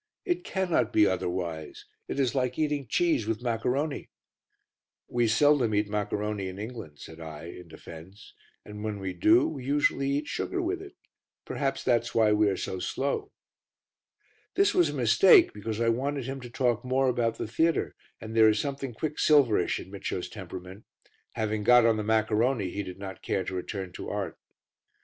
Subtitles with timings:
[0.25, 1.85] It cannot be otherwise.
[2.07, 4.09] It is like eating cheese with maccaroni."
[5.07, 8.33] "We seldom eat maccaroni in England," said I, in defence,
[8.65, 10.95] "and when we do we usually eat sugar with it;
[11.45, 13.31] perhaps that is why we are so slow."
[14.55, 18.35] This was a mistake because I wanted him to talk more about the theatre, and
[18.35, 20.83] there is something quicksilverish in Micio's temperament;
[21.33, 24.39] having got on the maccaroni he did not care to return to art.